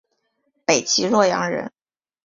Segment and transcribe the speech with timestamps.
[0.65, 1.71] 北齐洛阳人。